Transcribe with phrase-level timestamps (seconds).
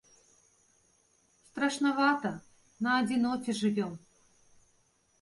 [1.51, 2.31] Страшнавата,
[2.87, 3.93] на адзіноце жывём.